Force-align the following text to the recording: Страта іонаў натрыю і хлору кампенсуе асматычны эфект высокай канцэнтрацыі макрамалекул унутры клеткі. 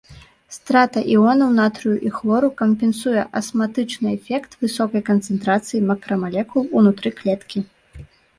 Страта 0.55 1.01
іонаў 1.15 1.51
натрыю 1.57 1.93
і 2.09 2.11
хлору 2.15 2.49
кампенсуе 2.61 3.21
асматычны 3.41 4.09
эфект 4.17 4.57
высокай 4.67 5.05
канцэнтрацыі 5.11 5.85
макрамалекул 5.93 6.63
унутры 6.81 7.09
клеткі. 7.23 7.57